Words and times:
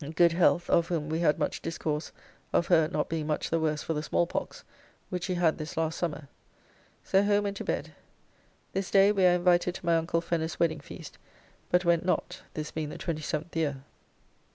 ]good 0.15 0.31
health, 0.31 0.67
of 0.67 0.87
whom 0.87 1.09
we 1.09 1.19
had 1.19 1.37
much 1.37 1.61
discourse 1.61 2.11
of 2.53 2.65
her 2.65 2.87
not 2.87 3.07
being 3.07 3.27
much 3.27 3.51
the 3.51 3.59
worse 3.59 3.83
for 3.83 3.93
the 3.93 4.01
small 4.01 4.25
pox, 4.25 4.63
which 5.11 5.25
she 5.25 5.35
had 5.35 5.59
this 5.59 5.77
last 5.77 5.95
summer. 5.95 6.27
So 7.03 7.21
home 7.21 7.45
and 7.45 7.55
to 7.57 7.63
bed. 7.63 7.93
This 8.73 8.89
day 8.89 9.11
we 9.11 9.27
are 9.27 9.35
invited 9.35 9.75
to 9.75 9.85
my 9.85 9.95
uncle 9.95 10.19
Fenner's 10.19 10.59
wedding 10.59 10.79
feast, 10.79 11.19
but 11.69 11.85
went 11.85 12.03
not, 12.03 12.41
this 12.55 12.71
being 12.71 12.89
the 12.89 12.97
27th 12.97 13.55
year. 13.55 13.83